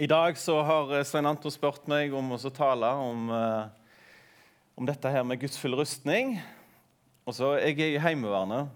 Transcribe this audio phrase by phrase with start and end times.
[0.00, 3.64] I dag så har eh, Svein Anton spurt meg om å tale om, eh,
[4.78, 6.36] om dette her med gudsfull rustning.
[7.26, 8.68] Og så Jeg er i Heimevernet.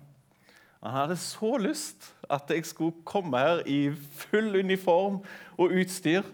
[0.83, 5.21] Han hadde så lyst at jeg skulle komme her i full uniform
[5.55, 6.27] og utstyr.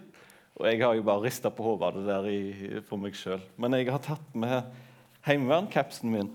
[0.57, 3.43] Og jeg har jo bare rista på hodet av det der for meg sjøl.
[3.61, 4.71] Men jeg har tatt med
[5.21, 6.31] heimevernkapsen min.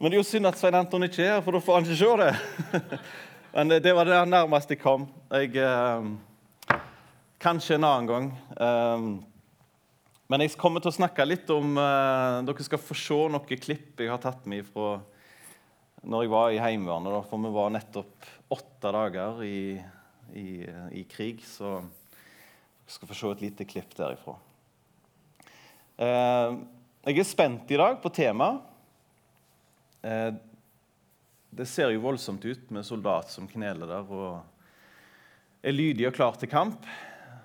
[0.00, 1.90] Men det er jo synd at Svein Anton ikke er her, for da får han
[1.90, 2.88] ikke se det.
[3.52, 5.04] Men det, det var det nærmeste jeg kom.
[5.28, 5.52] Jeg...
[5.60, 6.25] Eh,
[7.38, 8.26] Kanskje en annen gang.
[8.60, 9.08] Ehm,
[10.26, 14.00] men jeg kommer til å snakke litt om uh, Dere skal få se noen klipp
[14.00, 14.96] jeg har tatt med fra
[16.06, 17.26] når jeg var i Heimevernet.
[17.28, 19.76] For vi var nettopp åtte dager i,
[20.32, 20.48] i,
[20.96, 21.42] i, krig.
[21.44, 24.38] Så dere skal få se et lite klipp derifra.
[26.00, 26.64] Uh,
[27.04, 28.62] jeg er spent i dag på temaet.
[30.00, 30.32] Uh,
[31.56, 36.40] det ser jo voldsomt ut med soldat som kneler der og er lydig og klar
[36.40, 36.88] til kamp.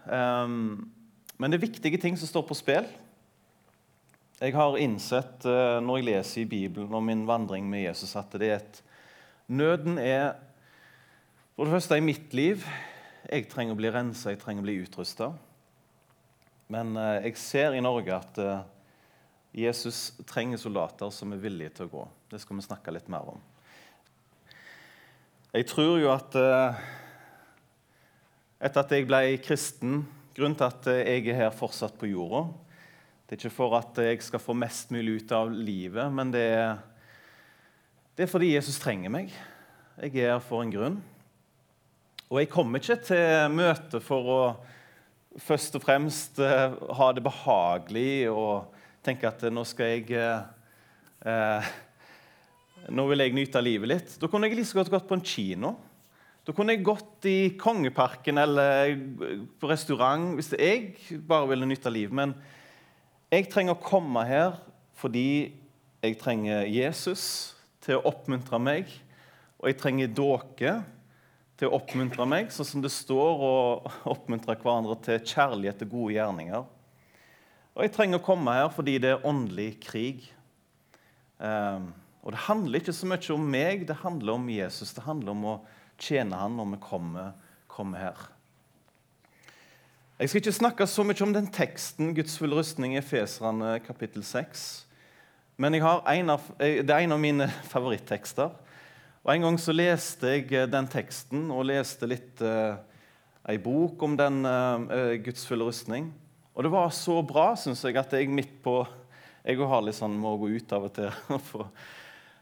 [0.06, 0.92] Um,
[1.38, 2.88] men det er viktige ting som står på spill.
[4.42, 8.34] Jeg har innsett uh, når jeg leser i Bibelen om min vandring med Jesus, at
[8.42, 8.82] det er et
[9.52, 10.38] Nøden er
[11.58, 12.64] for det første i mitt liv.
[13.28, 15.28] Jeg trenger å bli rensa, jeg trenger å bli utrusta.
[16.72, 18.64] Men uh, jeg ser i Norge at uh,
[19.52, 22.08] Jesus trenger soldater som er villige til å gå.
[22.32, 23.44] Det skal vi snakke litt mer om.
[25.52, 26.38] Jeg tror jo at
[28.62, 30.02] etter at jeg ble kristen.
[30.38, 32.46] Grunnen til at jeg er her fortsatt på jorda.
[33.26, 36.44] Det er ikke for at jeg skal få mest mulig ut av livet, men det
[36.52, 36.82] er,
[38.16, 39.32] det er fordi Jesus trenger meg.
[40.02, 41.00] Jeg er her for en grunn.
[42.32, 44.42] Og jeg kommer ikke til møtet for å
[45.40, 48.72] først og fremst uh, ha det behagelig og
[49.04, 51.70] tenke at nå skal jeg eh,
[52.92, 54.14] Nå vil jeg nyte livet litt.
[54.22, 55.72] Da kunne jeg like godt gått på en kino.
[56.42, 58.96] Da kunne jeg gått i Kongeparken eller
[59.62, 62.16] på restaurant hvis jeg bare ville nytte livet.
[62.18, 62.34] Men
[63.30, 64.56] jeg trenger å komme her
[64.98, 65.54] fordi
[66.02, 67.24] jeg trenger Jesus
[67.86, 68.90] til å oppmuntre meg.
[69.62, 70.74] Og jeg trenger dere
[71.62, 76.16] til å oppmuntre meg, sånn som det står, å oppmuntre hverandre til kjærlighet og gode
[76.16, 76.64] gjerninger.
[77.76, 80.26] Og jeg trenger å komme her fordi det er åndelig krig.
[81.38, 81.92] Um,
[82.26, 84.96] og det handler ikke så mye om meg, det handler om Jesus.
[84.98, 85.56] Det handler om å
[86.02, 87.34] tjene han når vi kommer,
[87.72, 88.22] kommer her.
[90.22, 94.22] Jeg skal ikke snakke så mye om den teksten, Guds fulle rustning, i Efeserne kapittel
[94.26, 94.66] 6.
[95.62, 98.52] Men en av, det er en av mine favorittekster.
[99.22, 102.78] Og En gang så leste jeg eh, den teksten og leste litt eh,
[103.50, 106.10] ei bok om den eh, Guds fulle rustning.
[106.54, 108.82] Og det var så bra, syns jeg, at jeg midt på
[109.42, 111.10] Jeg har litt sånn, må gå ut av og til.
[111.50, 111.70] for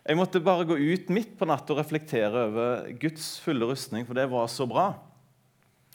[0.08, 4.18] jeg måtte bare gå ut midt på natta og reflektere over Guds fulle rustning, for
[4.18, 4.94] det var så bra.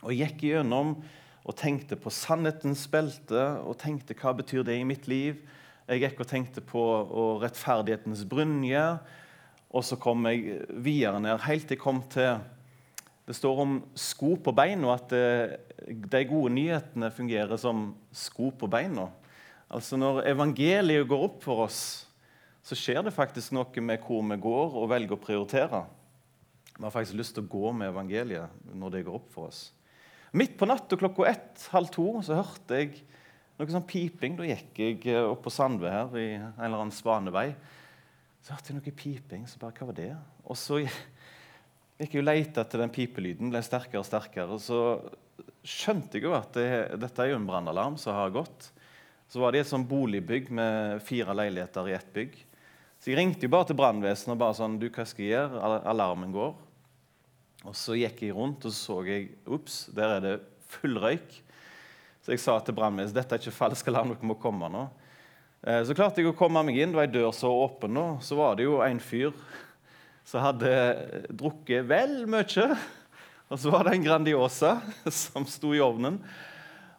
[0.04, 0.98] Og jeg gikk gjennom
[1.44, 5.40] og tenkte på sannhetens belte og tenkte hva betyr det i mitt liv.
[5.88, 6.82] Jeg gikk og tenkte på
[7.42, 8.84] rettferdighetens brynje.
[9.74, 12.38] Og så kom jeg videre ned, helt til jeg kom til
[13.24, 15.08] Det står om sko på beina, at
[15.88, 19.08] de gode nyhetene fungerer som sko på beina.
[19.72, 22.06] Altså Når evangeliet går opp for oss,
[22.64, 25.82] så skjer det faktisk noe med hvor vi går og velger å prioritere.
[26.74, 29.66] Vi har faktisk lyst til å gå med evangeliet når det går opp for oss.
[30.34, 32.96] Midt på natta klokka ett, halv to så hørte jeg
[33.54, 34.38] noe sånn piping.
[34.40, 37.50] Da gikk jeg eh, opp på Sandve her i en eller annen svanevei.
[38.42, 39.44] Så hørte jeg noe piping.
[39.46, 40.08] så bare, Hva var det?
[40.48, 43.52] Og så gikk jeg og lette etter den pipelyden.
[43.52, 44.58] ble sterkere og sterkere.
[44.58, 44.80] Så
[45.62, 48.72] skjønte jeg jo at det, dette er jo en brannalarm som har gått.
[49.30, 52.34] Så var det et sånn boligbygg med fire leiligheter i ett bygg.
[53.04, 55.58] Så jeg ringte jo bare til brannvesenet og bare sånn, du, hva skal jeg gjøre?
[55.92, 56.54] Alarmen går.
[57.68, 60.30] Og Så gikk jeg rundt og så jeg, ups, der er det
[60.72, 61.34] full røyk.
[62.24, 64.86] Så jeg sa til brannvesenet dette er ikke falsk alarm, dere må komme nå.
[65.68, 66.94] Eh, så klarte jeg å komme meg inn.
[66.94, 68.06] Det var ei dør så åpen nå.
[68.24, 69.36] Så var det jo en fyr
[70.24, 70.72] som hadde
[71.28, 72.70] drukket vel mye.
[73.52, 74.78] Og så var det en Grandiosa
[75.12, 76.22] som sto i ovnen.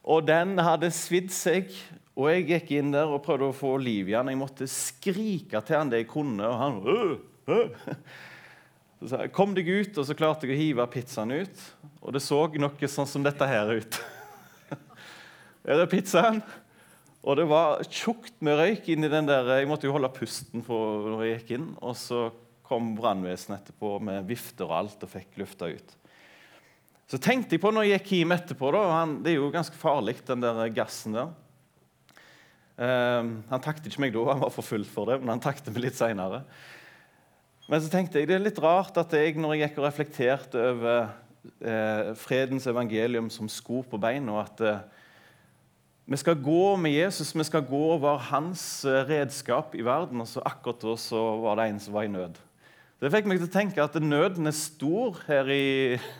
[0.06, 1.74] Og den hadde svidd seg
[2.16, 4.30] og jeg gikk inn der og prøvde å få liv i han.
[4.32, 7.18] Jeg måtte skrike til han det jeg kunne, og han øh,
[7.52, 7.76] øh.
[9.02, 11.64] Så sa jeg, 'Kom deg ut.' Og så klarte jeg å hive pizzaen ut.
[12.02, 14.00] Og det så noe sånn som dette her ut.
[15.68, 16.40] Her er pizzaen.
[17.22, 21.10] Og det var tjukt med røyk inni den der Jeg måtte jo holde pusten for
[21.12, 21.70] når jeg gikk inn.
[21.84, 22.32] Og så
[22.64, 25.96] kom brannvesenet etterpå med vifter og alt og fikk lufta ut.
[27.06, 29.76] Så tenkte jeg på når jeg gikk hjem etterpå da, han, Det er jo ganske
[29.78, 31.34] farlig, den der gassen der.
[32.76, 35.70] Um, han takket ikke meg da, han var for full for det, men han takket
[35.72, 36.42] meg litt seinere.
[37.70, 40.66] Men så tenkte jeg det er litt rart at jeg, når jeg gikk og reflekterte
[40.74, 41.08] over
[41.64, 44.44] eh, fredens evangelium som sko på beina.
[44.44, 44.84] at eh,
[46.06, 50.22] vi skal gå med Jesus, vi skal gå og være hans eh, redskap i verden.
[50.22, 52.38] Og så akkurat da så var det en som var i nød.
[53.02, 55.66] Det fikk meg til å tenke at nøden er stor her i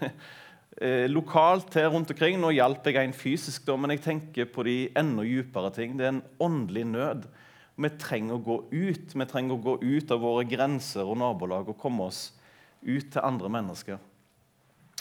[0.82, 2.40] eh, lokalt her rundt omkring.
[2.42, 5.98] Nå hjalp jeg en fysisk, da, men jeg tenker på de enda dypere ting.
[5.98, 7.28] Det er en åndelig nød.
[7.76, 9.16] Vi trenger å gå ut.
[9.16, 12.30] Vi trenger å gå ut av våre grenser og nabolag og komme oss
[12.86, 14.00] ut til andre mennesker.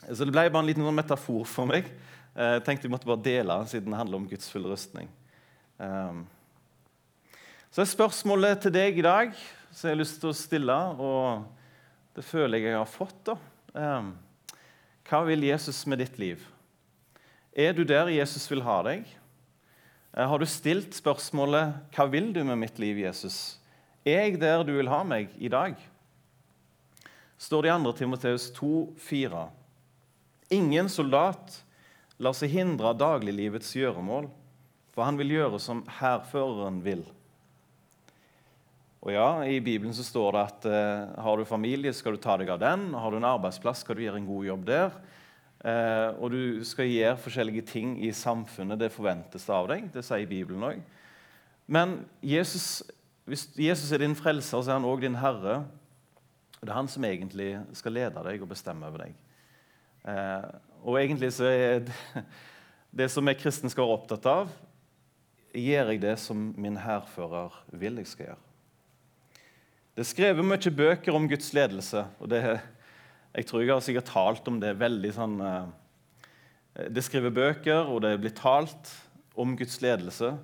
[0.05, 1.87] Så Det ble bare en liten sånn metafor for meg.
[2.35, 5.06] Jeg tenkte jeg måtte bare dele siden det handler om Guds fulle rustning.
[5.79, 6.25] Ehm,
[7.71, 9.32] så er spørsmålet til deg i dag
[9.71, 11.47] som jeg har lyst til å stille, og
[12.15, 13.31] det føler jeg jeg har fått.
[13.31, 13.37] da.
[15.08, 16.44] Hva vil Jesus med ditt liv?
[17.52, 19.04] Er du der Jesus vil ha deg?
[20.16, 23.58] Eh, har du stilt spørsmålet 'Hva vil du med mitt liv, Jesus?'
[24.04, 25.76] Er jeg der du vil ha meg i dag?
[27.44, 27.92] står det i 2.
[27.92, 29.48] Timoteus 2,4.
[30.48, 31.64] Ingen soldat
[32.18, 34.28] lar seg hindre av dagliglivets gjøremål,
[34.94, 37.02] for han vil gjøre som hærføreren vil.
[39.04, 42.38] Og ja, I Bibelen så står det at eh, har du familie, skal du ta
[42.40, 42.86] deg av den.
[42.96, 44.94] Har du en arbeidsplass, skal du gjøre en god jobb der.
[45.60, 48.80] Eh, og du skal gjøre forskjellige ting i samfunnet.
[48.80, 49.90] Det forventes av deg.
[49.92, 50.80] Det sier Bibelen òg.
[51.68, 52.80] Men Jesus,
[53.28, 55.60] hvis Jesus er din frelser, så er han òg din herre.
[56.62, 59.20] Det er han som egentlig skal lede deg og bestemme over deg.
[60.08, 60.48] Eh,
[60.80, 62.00] og egentlig så er det,
[63.04, 64.60] det som jeg kristen skal være opptatt av
[65.54, 68.53] Gjør jeg det som min hærfører vil jeg skal gjøre?
[69.94, 72.06] Det er skrevet mye bøker om Guds ledelse.
[72.19, 72.62] og det er
[73.35, 75.41] jeg tror jeg har sikkert talt om det veldig sånn
[76.75, 78.91] Det Det skriver bøker, og det blir talt
[79.35, 80.37] om Guds ledelse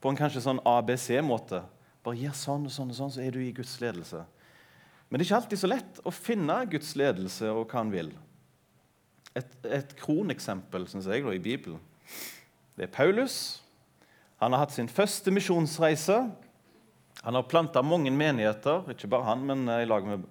[0.00, 1.62] på en kanskje sånn ABC-måte.
[2.02, 4.24] Bare gjør sånn og sånn, og sånn, så er du i Guds ledelse.
[5.08, 8.10] Men det er ikke alltid så lett å finne Guds ledelse og hva han vil.
[9.34, 11.78] Et, et kroneksempel synes jeg, i Bibelen
[12.76, 13.62] det er Paulus.
[14.42, 16.18] Han har hatt sin første misjonsreise.
[17.22, 20.24] Han har planta mange menigheter, ikke bare han, men i lag med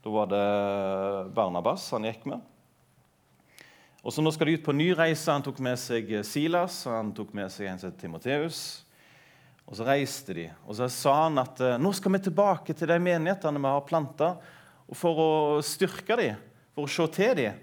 [0.00, 2.40] da var det Barnabas han gikk med.
[4.00, 5.28] Og så Nå skal de ut på ny reise.
[5.28, 8.80] Han tok med seg Silas og han tok med seg en som Timoteus.
[9.68, 10.46] Og Så reiste de.
[10.64, 13.84] Og så sa han at eh, nå skal vi tilbake til de menighetene vi har
[13.86, 14.32] planta,
[14.96, 15.32] for å
[15.62, 16.40] styrke dem,
[16.74, 17.60] for å se til dem.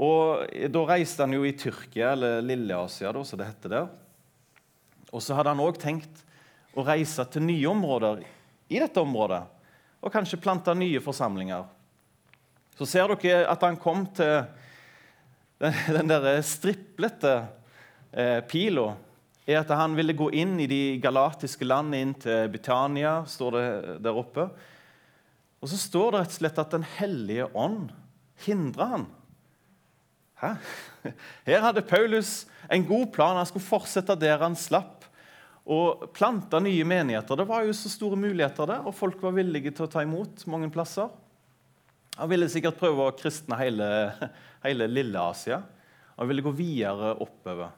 [0.00, 3.90] Og Da reiste han jo i Tyrkia, eller Lille-Asia, som det heter der.
[5.10, 6.22] Og så hadde han òg tenkt
[6.76, 8.22] å reise til nye områder
[8.70, 9.42] i dette området
[10.00, 11.66] og kanskje plante nye forsamlinger.
[12.78, 14.46] Så ser dere at han kom til
[15.60, 17.34] den, der striplete
[18.12, 18.94] eh, pila.
[19.44, 23.96] er at Han ville gå inn i de galatiske landene, inn til Britannia, står det
[24.06, 24.48] der oppe.
[25.60, 27.90] Og så står det rett og slett at Den hellige ånd
[28.46, 29.06] hindra han.
[30.40, 30.54] Hæ?
[31.50, 33.36] Her hadde Paulus en god plan.
[33.36, 34.99] Han skulle fortsette der han slapp
[35.70, 37.36] og planta nye menigheter.
[37.36, 40.46] Det var jo så store muligheter der, og folk var villige til å ta imot
[40.50, 41.10] mange plasser.
[42.16, 43.86] Han ville sikkert prøve å kristne hele,
[44.64, 45.60] hele Lille-Asia.
[46.16, 47.70] Han ville gå videre oppover.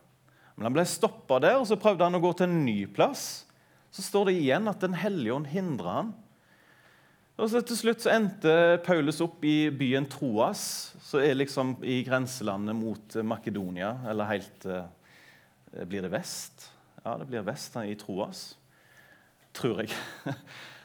[0.57, 3.45] Men han ble stoppa der, og så prøvde han å gå til en ny plass.
[3.93, 6.13] Så står det igjen at Den hellige ånd hindra han.
[7.39, 8.57] Og så Til slutt så endte
[8.87, 14.91] Paulus opp i byen Troas, som er liksom i grenselandet mot Makedonia, eller helt eh,
[15.89, 16.72] Blir det vest?
[17.03, 18.53] Ja, det blir vest i Troas.
[19.55, 19.91] Tror jeg.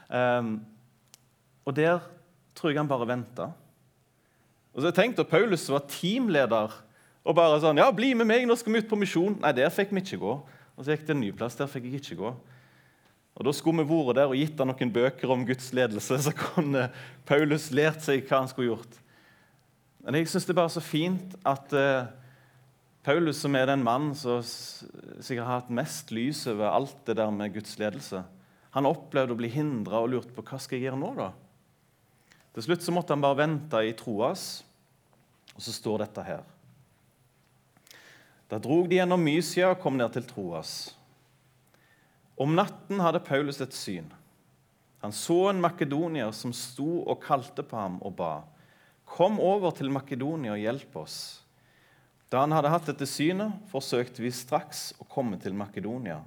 [0.10, 0.58] um,
[1.68, 2.02] og der
[2.58, 3.52] tror jeg han bare venta.
[4.74, 6.74] Og så tenkte jeg Paulus var teamleder
[7.28, 9.36] og bare sånn Ja, bli med meg, nå skal vi ut på misjon.
[9.42, 10.36] Nei, der fikk vi ikke gå.
[10.78, 11.58] Og så gikk det en ny plass.
[11.60, 12.36] Der fikk jeg ikke gå.
[13.38, 16.32] Og Da skulle vi vært der og gitt han noen bøker om Guds ledelse, så
[16.34, 16.88] kunne
[17.28, 18.96] Paulus lært seg hva han skulle gjort.
[20.02, 22.08] Men jeg syns det er bare så fint at uh,
[23.08, 27.32] Paulus, som er den mannen som sikkert har hatt mest lys over alt det der
[27.32, 28.20] med Guds ledelse,
[28.76, 31.14] han opplevde å bli hindra og lurt på hva skal jeg gjøre nå.
[31.16, 31.30] da?
[32.52, 34.44] Til slutt så måtte han bare vente i Troas,
[35.56, 36.44] og så står dette her.
[38.52, 40.76] Da drog de gjennom Mysia og kom ned til Troas.
[42.36, 44.12] Om natten hadde Paulus et syn.
[45.00, 48.36] Han så en makedonier som sto og kalte på ham og ba.
[49.08, 51.20] Kom over til Makedonia og hjelp oss.
[52.28, 56.20] Da han hadde hatt dette synet, forsøkte vi straks å komme til Makedonia,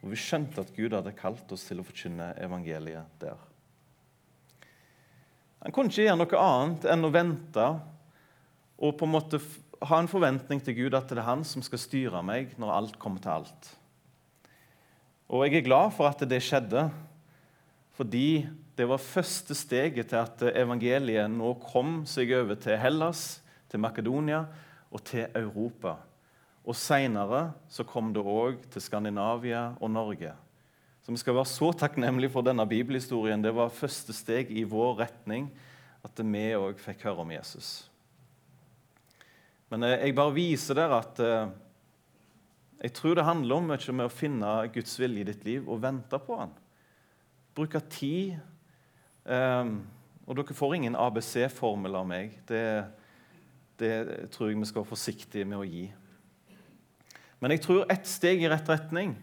[0.00, 3.36] og vi skjønte at Gud hadde kalt oss til å forkynne evangeliet der.
[5.64, 7.68] Han kunne ikke gjøre noe annet enn å vente
[8.84, 9.40] og på en måte
[9.84, 12.98] ha en forventning til Gud at det er han som skal styre meg når alt
[13.00, 13.70] kommer til alt.
[15.32, 16.88] Og jeg er glad for at det skjedde,
[17.96, 18.44] fordi
[18.76, 24.44] det var første steget til at evangeliet nå kom seg over til Hellas, til Makedonia
[24.94, 25.96] og til Europa.
[26.64, 27.52] Og Seinere
[27.90, 30.32] kom det òg til Skandinavia og Norge.
[31.02, 33.42] Så Vi skal være så takknemlige for denne bibelhistorien.
[33.42, 35.50] Det var første steg i vår retning
[36.04, 37.90] at vi òg fikk høre om Jesus.
[39.68, 41.52] Men eh, jeg bare viser dere at eh,
[42.84, 45.80] jeg tror det handler om mye med å finne Guds vilje i ditt liv og
[45.82, 46.52] vente på han.
[47.56, 48.36] Bruke tid.
[49.24, 49.78] Um,
[50.26, 52.34] og dere får ingen ABC-formel av meg.
[52.48, 52.60] Det,
[53.80, 55.84] det, tror jeg vi skal være forsiktige med å gi.
[57.42, 59.16] Men jeg tror ett steg i rett retning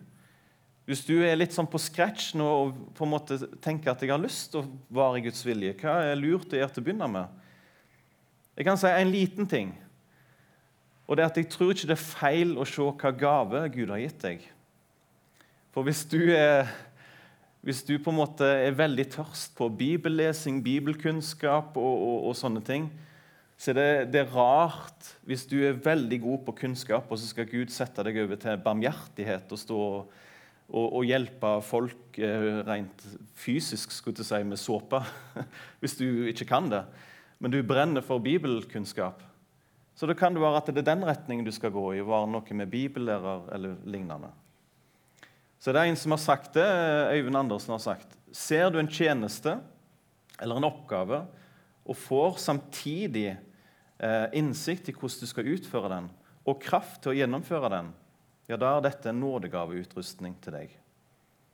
[0.85, 4.11] Hvis du er litt sånn på scratch nå og på en måte tenker at jeg
[4.11, 6.87] har lyst til å være i Guds vilje, hva er lurt å gjøre til å
[6.87, 7.39] begynne med?
[8.57, 9.71] Jeg kan si en liten ting.
[11.07, 13.93] Og det er at Jeg tror ikke det er feil å se hva gave Gud
[13.93, 14.43] har gitt deg.
[15.71, 16.67] For hvis du er
[17.61, 22.63] hvis du på en måte er veldig tørst på bibellesing, bibelkunnskap og, og, og sånne
[22.65, 22.87] ting,
[23.61, 27.49] så det, det, er rart hvis du er veldig god på kunnskap, og så skal
[27.49, 29.81] Gud sette deg over til barmhjertighet og stå
[30.71, 33.03] og, og hjelpe folk eh, rent
[33.37, 35.03] fysisk skulle jeg si, med såpe,
[35.83, 36.81] hvis du ikke kan det.
[37.37, 39.21] Men du brenner for bibelkunnskap.
[39.93, 42.31] Så det kan det være at det er den retningen du skal gå i, være
[42.31, 44.31] noe med bibellærer eller lignende.
[45.61, 46.65] Så det er en som har sagt det,
[47.13, 48.17] Øyvind Andersen har sagt.
[48.33, 49.59] Ser du en tjeneste
[50.41, 51.21] eller en oppgave
[51.85, 53.35] og får samtidig
[54.33, 56.07] innsikt i hvordan du skal utføre den,
[56.49, 57.91] og kraft til å gjennomføre den,
[58.49, 60.71] ja, da er dette en nådegaveutrustning til deg.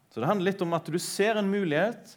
[0.09, 2.15] Så Det handler litt om at du ser en mulighet,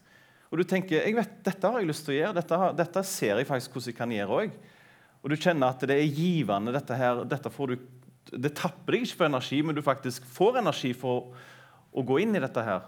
[0.51, 3.39] og du tenker jeg vet, dette har jeg lyst til å gjøre, dette, dette ser
[3.39, 4.55] jeg faktisk hvordan jeg kan gjøre òg.
[5.21, 6.73] Og du kjenner at det er givende.
[6.73, 7.77] dette her, dette får du,
[8.31, 11.35] Det tapper deg ikke for energi, men du faktisk får energi for
[11.93, 12.87] å gå inn i dette her,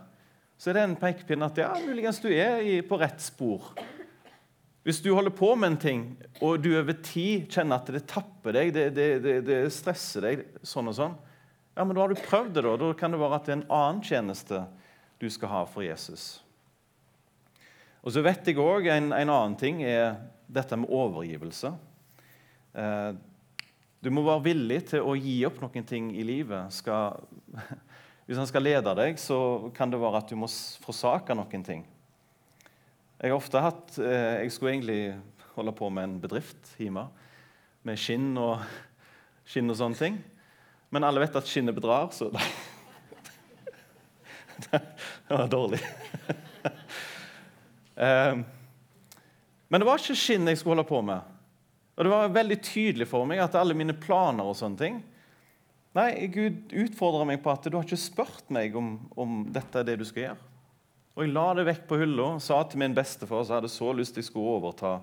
[0.56, 3.72] så er det en pekepinn at ja, muligens du er på rett spor.
[4.82, 6.00] Hvis du holder på med en ting,
[6.42, 10.42] og du over tid kjenner at det tapper deg, det, det, det, det stresser deg,
[10.66, 11.14] sånn og sånn,
[11.76, 12.64] ja, men da har du prøvd det.
[12.66, 14.64] Da Da kan det være at det er en annen tjeneste
[15.22, 16.42] du skal ha for Jesus.
[18.02, 20.16] Og så vet jeg òg en, en, annen ting er
[20.50, 21.70] dette med overgivelse.
[22.74, 23.12] Eh,
[24.02, 26.74] du må være villig til å gi opp noen ting i livet.
[26.74, 27.22] Skal,
[28.26, 30.50] hvis han skal lede deg, så kan det være at du må
[30.82, 31.86] forsake noen ting.
[33.22, 35.02] Jeg har ofte hatt eh, Jeg skulle egentlig
[35.54, 37.04] holde på med en bedrift hjemme
[37.86, 38.62] med skinn og,
[39.50, 40.16] skinn og sånne ting.
[40.94, 42.30] Men alle vet at skinnet bedrar, så
[44.72, 44.80] Det
[45.30, 45.82] var dårlig.
[48.02, 48.38] Eh,
[49.68, 51.20] men det var ikke skinn jeg skulle holde på med.
[51.92, 54.96] Og det var veldig tydelig for meg at alle mine planer og sånne ting
[55.92, 59.90] Nei, Gud utfordrer meg på at du har ikke spurt meg om, om dette er
[59.90, 60.51] det du skal gjøre.
[61.12, 63.90] Og jeg la det vekk på hylla og sa til min bestefar som hadde så
[63.92, 64.94] lyst til skulle overta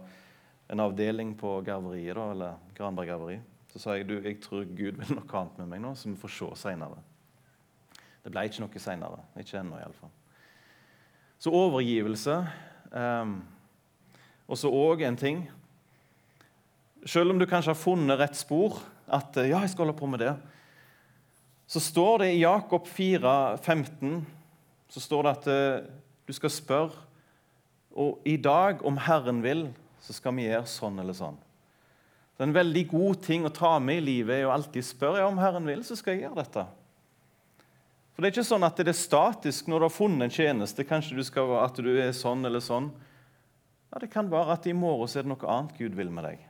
[0.69, 3.37] en avdeling på garveriet, da, eller Granberg garveri.
[3.69, 6.17] Så sa jeg du, jeg tror Gud vil noe annet med meg nå, så vi
[6.17, 6.97] får se seinere.
[8.23, 9.21] Det ble ikke noe seinere.
[9.41, 10.11] Ikke ennå, iallfall.
[11.39, 12.39] Så overgivelse.
[12.89, 13.37] Um,
[14.49, 15.43] og så òg en ting
[17.05, 20.19] Selv om du kanskje har funnet rett spor, at ja, jeg skal holde på med
[20.19, 20.33] det,
[21.69, 24.25] så står det i Jakob 4, 15,
[24.89, 25.91] så står det at uh,
[26.25, 27.05] du skal spørre
[27.99, 29.67] Og i dag, om Herren vil,
[30.01, 31.37] så skal vi gjøre sånn eller sånn.
[32.37, 35.23] Det er en veldig god ting å ta med i livet er å alltid spørre
[35.23, 36.63] ja, om Herren vil, så skal jeg gjøre dette.
[38.13, 40.85] For Det er ikke sånn at det er statisk når du har funnet en tjeneste.
[40.87, 42.91] Kanskje du skal, at du er sånn eller sånn.
[43.89, 46.45] Ja, Det kan være at i morgen er det noe annet Gud vil med deg.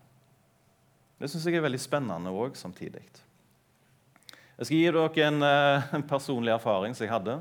[1.19, 3.03] Det syns jeg er veldig spennende òg samtidig.
[4.59, 7.39] Jeg skal gi dere en, eh, en, personlig erfaring som jeg hadde.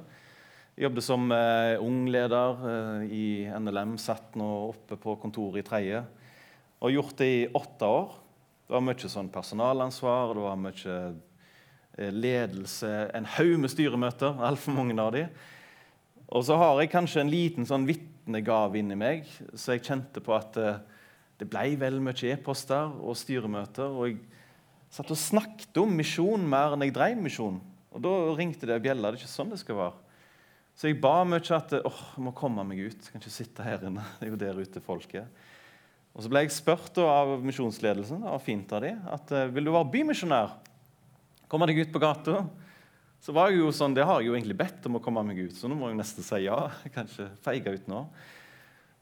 [0.78, 5.66] Jeg jobbet som eh, ung leder eh, i NLM, satt nå oppe på kontoret i
[5.66, 6.04] tredje.
[6.78, 8.14] Og gjort det i åtte år.
[8.62, 11.00] Det var mye sånn personalansvar, det var mye
[11.98, 15.26] eh, ledelse, en haug med styremøter, altfor mange av de.
[16.30, 19.26] Og så har jeg kanskje en liten sånn vitnegave inni meg,
[19.58, 23.98] så jeg kjente på at det ble vel mye e-poster og styremøter.
[23.98, 24.20] og jeg
[24.94, 27.64] satt og snakket om misjon mer enn jeg drev misjon.
[27.90, 29.10] Og Da ringte det bjella.
[29.10, 30.04] Det er ikke sånn det skal være.
[30.78, 33.00] Så jeg ba mye at åh, jeg må komme meg ut.
[33.02, 34.04] Jeg kan ikke sitte her inne.
[34.20, 35.26] Det er jo der ute folk er.
[36.14, 39.72] Og Så ble jeg spurt av misjonsledelsen og fint av de, at eh, vil du
[39.74, 40.54] være bymisjonær.
[41.50, 42.44] Komme deg ut på gata.
[43.22, 45.40] Så var jeg jo sånn, Det har jeg jo egentlig bedt om å komme meg
[45.48, 46.60] ut, så nå må jeg nesten si ja.
[46.84, 48.04] Jeg kan ikke feige ut nå.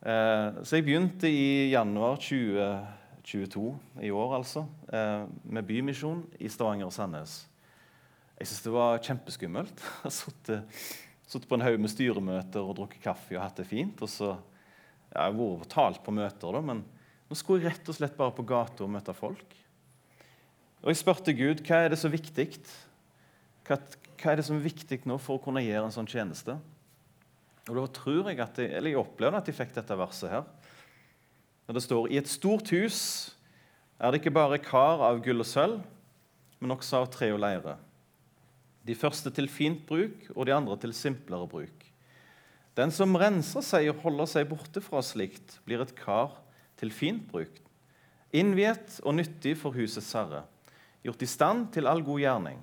[0.01, 3.67] Eh, så jeg begynte i januar 2022,
[4.01, 7.43] i år, altså, eh, med bymisjon i Stavanger og Sandnes.
[8.37, 9.77] Jeg syns det var kjempeskummelt.
[9.85, 10.17] Jeg har
[11.27, 14.03] på en haug med styremøter og drukket kaffe og hatt det fint.
[14.03, 14.37] og så
[15.13, 16.85] Jeg har vært talt på møter, da, men
[17.27, 19.55] nå skulle jeg rett og slett bare på gata og møte folk.
[20.83, 22.47] Og jeg spurte Gud hva er det så viktig
[23.67, 26.59] hva, hva er det som er viktig nå for å kunne gjøre en sånn tjeneste.
[27.67, 30.45] Og Da tror jeg at jeg, eller jeg opplevde at jeg fikk dette verset her.
[31.67, 33.01] Når det står i et stort hus
[33.99, 35.81] er det ikke bare kar av gull og sølv,
[36.61, 37.75] men også av tre og leire.
[38.87, 41.87] De første til fint bruk, og de andre til simplere bruk.
[42.77, 46.37] Den som renser seg og holder seg borte fra slikt, blir et kar
[46.79, 47.63] til fint bruk,
[48.37, 50.45] innviet og nyttig for husets herre,
[51.07, 52.61] gjort i stand til all god gjerning.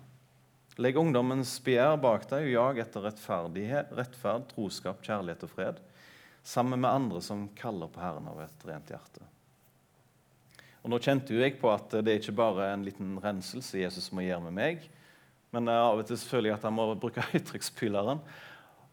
[0.81, 5.81] Legg ungdommens begjær bak deg og jag etter rettferd, troskap, kjærlighet og fred,
[6.43, 9.27] sammen med andre som kaller på Herren av et rent hjerte.
[10.83, 14.09] Og Nå kjente jo jeg på at det er ikke bare en liten renselse Jesus
[14.11, 14.89] må gjøre med meg,
[15.53, 18.23] men av og til føler jeg at han må bruke høytrykkspyleren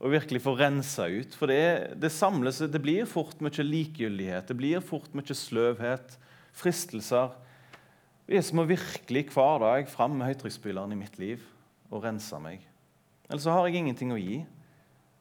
[0.00, 1.34] og virkelig få rensa ut.
[1.36, 6.16] For det, det, samles, det blir fort mye likegyldighet, det blir fort mye sløvhet,
[6.56, 7.34] fristelser.
[8.30, 11.44] Jesus må virkelig hver dag fram med høytrykksspyleren i mitt liv
[11.90, 12.62] og rense meg.
[13.28, 14.40] Eller så har jeg ingenting å gi.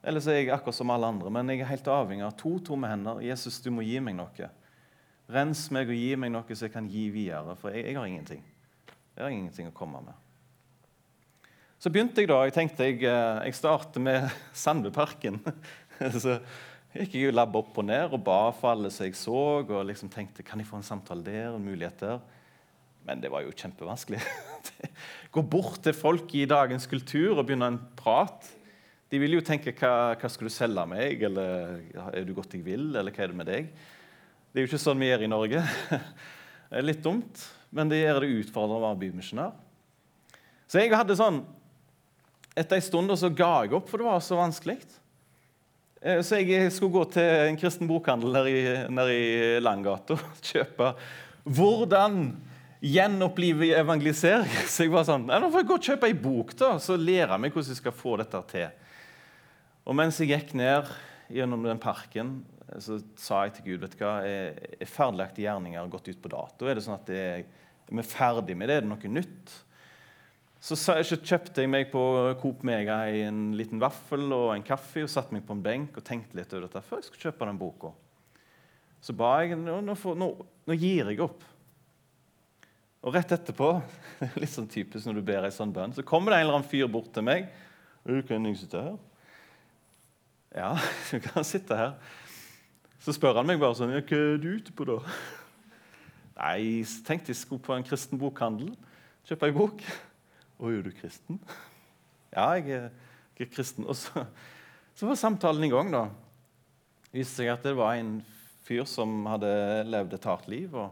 [0.06, 2.54] Eller så er jeg akkurat som alle andre, men jeg er helt avhengig av to
[2.64, 3.20] tomme hender.
[3.26, 4.48] Jesus, du må gi meg noe.
[5.30, 8.08] Rens meg og gi meg noe så jeg kan gi videre, for jeg, jeg har
[8.08, 8.46] ingenting.
[9.18, 10.29] Jeg har ingenting å komme med.
[11.80, 12.42] Så begynte jeg da.
[12.44, 14.26] Jeg tenkte jeg, eh, jeg starter med
[14.64, 15.38] Sandveparken.
[16.24, 16.36] så
[16.92, 20.10] gikk jeg labb opp og ned og ba for alle som jeg så, og liksom
[20.12, 22.18] tenkte kan jeg få en samtale der, en mulighet der.
[23.08, 24.20] Men det var jo kjempevanskelig.
[25.34, 28.50] Gå bort til folk i dagens kultur og begynne en prat.
[29.10, 31.80] De vil jo tenke hva, hva skal du selge meg, eller
[32.12, 33.72] er du godt jeg vil, eller hva er det med deg?
[34.52, 35.64] Det er jo ikke sånn vi gjør i Norge.
[35.88, 39.56] Det er litt dumt, men det gjør det utfordrende å være bymisjonær.
[40.70, 41.40] Så jeg hadde sånn
[42.58, 44.80] Etter en stund så ga jeg opp, for det var så vanskelig.
[46.02, 48.54] Eh, så jeg skulle gå til en kristen bokhandel nede
[49.16, 49.26] i,
[49.58, 50.94] i Langgata og kjøpe
[51.50, 52.36] 'Hvordan
[52.80, 54.52] gjenopplive evangelisering.
[54.72, 57.40] Så jeg var sånn Nå får jeg gå og kjøpe ei bok, da, så lære
[57.42, 58.70] meg hvordan jeg skal få dette til.
[59.90, 60.90] Og mens jeg gikk ned
[61.34, 62.38] gjennom den parken,
[62.80, 66.32] så sa jeg til Gud vet du hva, er, er ferdiglagte gjerninger gått ut på
[66.32, 66.70] dato?
[66.70, 67.42] Er det sånn at er,
[67.90, 68.80] er vi ferdig med det?
[68.80, 69.56] Er det noe nytt?
[70.60, 72.02] Så, kjøpte jeg meg på
[72.42, 76.04] Coop Mega en liten vaffel og en kaffe og satte meg på en benk og
[76.04, 77.94] tenkte litt over dette før jeg skulle kjøpe den boka.
[79.00, 80.28] Så ba jeg nå, nå, nå,
[80.68, 81.46] nå gir jeg opp.
[83.00, 83.70] Og rett etterpå
[84.42, 86.72] litt sånn typisk når du ber ei sånn bønn, så kommer det en eller annen
[86.72, 87.48] fyr bort til meg.
[88.04, 89.00] 'Kan jeg sitte her?'
[90.56, 90.76] Ja,
[91.12, 91.94] du kan sitte her.
[93.00, 95.00] Så spør han meg bare sånn 'Hva er du ute på, da?'
[96.40, 98.76] Nei, jeg tenkte jeg skulle på en kristen bokhandel.
[99.28, 99.84] Kjøpe ei bok.
[100.60, 101.40] 'Å, er du kristen?'
[102.30, 102.90] Ja, jeg er,
[103.40, 103.88] jeg er kristen.
[103.90, 104.26] Og så,
[104.94, 106.04] så, var samtalen i gang, da.
[107.10, 108.20] Det viste seg at det var en
[108.68, 109.50] fyr som hadde
[109.90, 110.76] levd et hardt liv.
[110.76, 110.92] og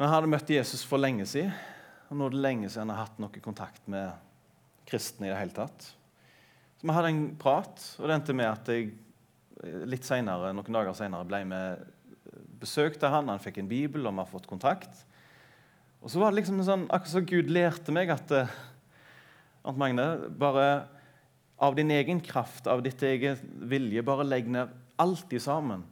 [0.00, 1.52] han hadde møtt Jesus for lenge siden,
[2.08, 4.14] og nå er det lenge siden han har hatt noe kontakt med
[4.88, 5.26] kristne.
[5.26, 5.90] i det hele tatt.
[6.80, 8.94] Så Vi hadde en prat, og det endte med at jeg
[9.84, 11.84] litt senere, noen dager senere ble med
[12.60, 15.04] besøk til han, Han fikk en bibel, og vi har fått kontakt.
[16.00, 18.32] Og så var det liksom sånn, akkurat som Gud lærte meg at,
[19.60, 20.06] Arnt Magne,
[20.40, 20.66] bare
[21.60, 25.84] av din egen kraft, av ditt eget vilje, bare legg ned alt i sammen.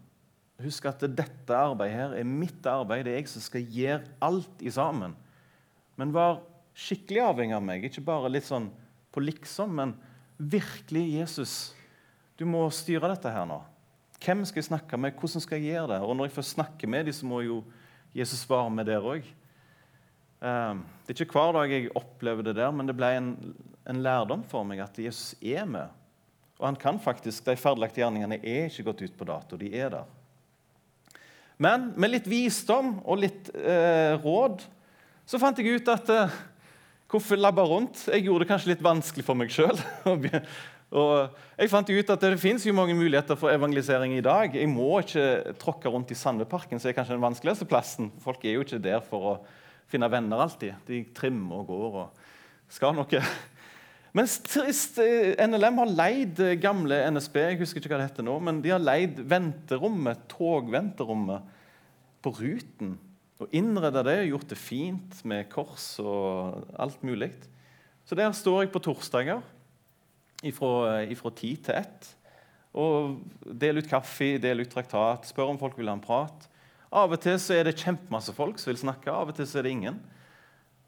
[0.64, 3.05] Husk at dette arbeidet her er mitt arbeid.
[3.07, 5.12] Det er jeg som skal gjøre alt i sammen.
[6.01, 6.40] Men vær
[6.79, 7.85] skikkelig avhengig av meg.
[7.87, 8.71] Ikke bare litt sånn
[9.14, 9.92] på liksom, men
[10.38, 11.55] virkelig Jesus.
[12.38, 13.61] Du må styre dette her nå.
[14.18, 15.14] Hvem skal jeg snakke med?
[15.21, 16.01] Hvordan skal jeg gjøre det?
[16.03, 17.61] Og når jeg først snakker med dem, så må jo
[18.16, 19.27] Jesus svare med der òg.
[20.44, 23.33] Ehm, det er ikke hver dag jeg opplever det der, men det ble en,
[23.88, 25.90] en lærdom for meg at Jesus er med.
[26.59, 29.59] Og han kan faktisk, De ferdiglagte gjerningene er ikke gått ut på dato.
[29.59, 30.07] De er der.
[31.59, 34.62] Men med litt visdom og litt eh, råd
[35.29, 36.35] så fant jeg ut at eh,
[37.11, 38.07] hvorfor labbe rundt?
[38.09, 39.74] Jeg gjorde det kanskje litt vanskelig for meg sjøl.
[41.59, 44.55] jeg fant ut at det finnes jo mange muligheter for evangelisering i dag.
[44.55, 48.12] Jeg må ikke tråkke rundt i Sandveparken, som er kanskje den vanskeligste plassen.
[48.22, 49.35] Folk er jo ikke der for å
[49.88, 50.77] finne venner alltid.
[50.88, 52.24] De trimmer og går og
[52.72, 53.22] skal noe.
[54.16, 58.72] Mens NLM har leid gamle NSB jeg husker ikke hva det heter nå, men de
[58.72, 61.55] har leid venterommet, togventerommet
[62.24, 62.96] på Ruten.
[63.38, 67.31] Og innreda det, gjort det fint med kors og alt mulig.
[68.09, 69.44] Så der står jeg på torsdager
[70.57, 72.14] fra ti til ett
[72.79, 76.48] og deler ut kaffe, deler ut traktat, spør om folk vil ha en prat.
[76.88, 79.61] Av og til så er det kjempemasse folk som vil snakke, av og til så
[79.61, 79.98] er det ingen.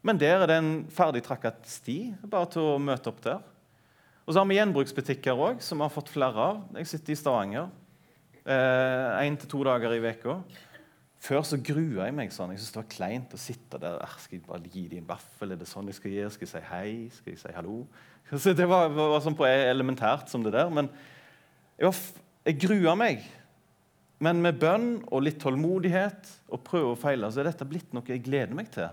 [0.01, 1.99] Men der er det en ferdig trakket sti.
[2.25, 3.43] Bare til å møte opp der.
[4.25, 6.63] Og så har vi gjenbruksbutikker òg, som vi har fått flere av.
[6.79, 7.69] Jeg sitter i Stavanger
[8.41, 10.39] én eh, til to dager i uka.
[11.21, 12.53] Før så grua jeg meg sånn.
[12.55, 13.99] Jeg syntes det var kleint å sitte der.
[14.23, 15.53] Skal jeg bare gi dem en vaffel?
[15.53, 16.33] Er det sånn jeg skal gjøre?
[16.33, 16.93] Skal jeg si hei?
[17.13, 17.83] Skal jeg si hallo?
[18.41, 20.73] Så det var, var sånn på elementært som det der.
[20.73, 20.89] Men
[21.77, 22.01] jeg, var,
[22.49, 23.21] jeg grua meg.
[24.21, 28.05] Men med bønn og litt tålmodighet og prøve og feile, så er dette blitt noe
[28.05, 28.91] jeg gleder meg til.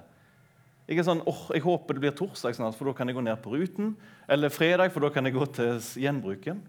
[0.88, 3.24] Jeg er sånn, oh, jeg håper det blir torsdag snart, for da kan jeg gå
[3.26, 3.92] ned på Ruten.
[4.24, 6.62] Eller fredag, for da kan jeg gå til gjenbruken.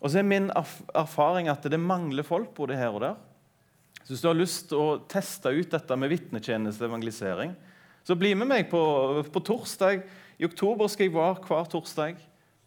[0.00, 3.20] Og så er min erfaring at det mangler folk både her og der.
[4.04, 7.54] Så hvis du har lyst til å teste ut dette med vitnetjenesteevangelisering,
[8.04, 8.80] så bli med meg på,
[9.32, 10.02] på, torsdag.
[10.36, 12.18] I oktober skal jeg være hver torsdag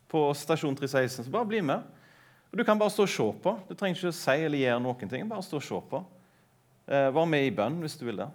[0.09, 1.27] på Stasjon 316.
[1.27, 1.85] Så bare bli med.
[2.51, 3.53] Og Du kan bare stå og se på.
[3.67, 5.27] Du trenger ikke å si eller gjøre noen ting.
[5.27, 6.03] Bare stå og se på.
[6.87, 8.29] Eh, Vær med i bønn hvis du vil det.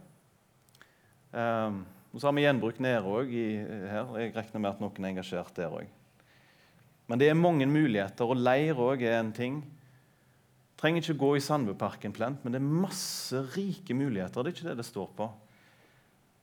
[1.32, 1.80] Eh,
[2.12, 3.30] og så har vi gjenbruk nede òg.
[3.32, 5.86] Jeg regner med at noen er engasjert der òg.
[7.08, 9.62] Men det er mange muligheter, og leir òg er en ting.
[10.80, 14.44] Trenger ikke gå i Sandbuparken plent, men det er masse rike muligheter.
[14.44, 15.28] Det er ikke det det står på.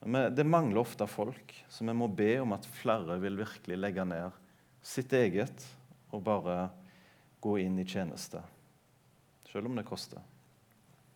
[0.10, 4.05] Men det mangler ofte folk, så vi må be om at flere vil virkelig legge
[4.08, 4.38] ned
[4.86, 5.65] sitt eget
[6.15, 6.69] og bare
[7.43, 8.41] gå inn i tjeneste.
[9.49, 10.21] Selv om det koster.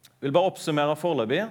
[0.04, 1.42] Jeg vil bare oppsummere foreløpig.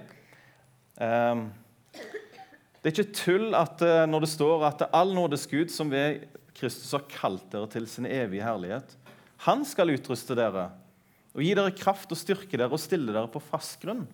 [1.03, 1.47] Ehm,
[1.93, 6.25] det er ikke tull at eh, når det står at all nådes Gud som ved
[6.57, 8.97] Kristus har kalt dere til sin evige herlighet,
[9.47, 10.71] han skal utruste dere
[11.33, 14.05] og gi dere kraft og styrke dere og stille dere på fast grunn.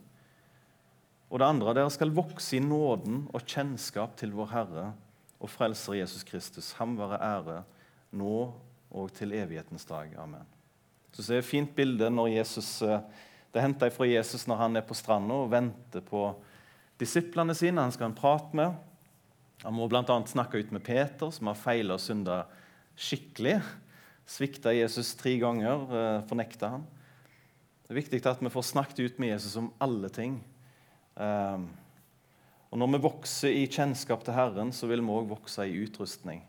[1.29, 4.87] Og det andre, dere skal vokse i nåden og kjennskap til vår Herre
[5.39, 6.71] og Frelser Jesus Kristus.
[6.79, 7.59] Ham være ære
[8.17, 8.37] nå
[8.91, 10.13] og til evighetens dag.
[10.19, 10.47] Amen.
[11.13, 13.01] Så det er et fint bilde når Jesus, eh,
[13.53, 16.29] det henter henta fra Jesus når han er på stranda og venter på
[17.01, 17.83] disiplene sine.
[17.83, 18.77] Han skal ha en prat med.
[19.65, 20.05] Han må bl.a.
[20.05, 22.45] snakke ut med Peter, som har feila og synda
[22.99, 23.59] skikkelig.
[24.29, 26.87] Svikta Jesus tre ganger, eh, fornekta han.
[27.89, 30.35] Det er viktig at vi får snakket ut med Jesus om alle ting.
[31.17, 31.71] Um,
[32.69, 36.43] og Når vi vokser i kjennskap til Herren, så vil vi òg vokse i utrustning.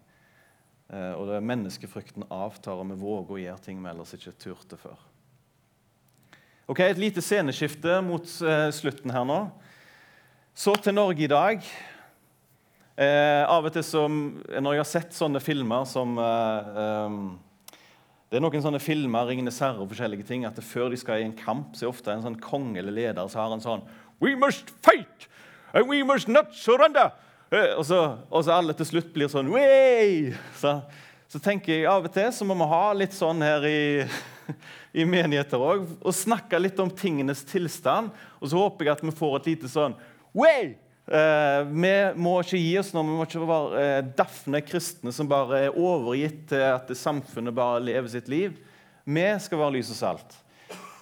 [0.89, 4.33] Uh, og det er Menneskefrykten avtar, og vi våger å gjøre ting vi ellers ikke
[4.41, 4.97] turte før.
[6.69, 9.43] Ok, Et lite sceneskifte mot uh, slutten her nå.
[10.57, 11.63] Så til Norge i dag.
[12.99, 17.21] Eh, av og til som, Når jeg har sett sånne filmer som um,
[18.27, 21.25] det er noen sånne filmer Ringenes herre og forskjellige ting, at før de skal i
[21.25, 23.85] en kamp, så er ofte en sånn konge eller leder så har en sånn
[24.19, 25.29] We must fight!
[25.71, 27.13] And we must not surrender!
[27.49, 30.35] Eh, og så, og så alle til slutt blir sånn Way!
[30.59, 30.75] Så,
[31.29, 33.79] så tenker jeg av og til så må vi ha litt sånn her i,
[35.01, 38.13] i menigheter òg, og snakke litt om tingenes tilstand.
[38.37, 39.97] Og så håper jeg at vi får et lite sånn
[40.37, 40.75] Way!
[41.09, 43.01] Eh, vi må ikke gi oss nå.
[43.01, 47.81] Vi må ikke være eh, dafne kristne som bare er overgitt til at samfunnet bare
[47.81, 48.53] lever sitt liv.
[49.09, 50.37] Vi skal være lys og salt.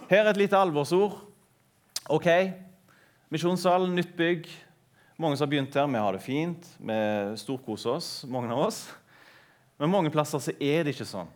[0.07, 1.17] Her er et lite alvorsord.
[2.07, 2.29] OK,
[3.35, 4.47] misjonssalen, nytt bygg.
[5.17, 6.67] Mange som har begynt her, vi har det fint.
[6.77, 6.95] Vi
[7.41, 8.83] storkoser oss, mange av oss.
[9.81, 11.31] Men mange plasser så er det ikke sånn.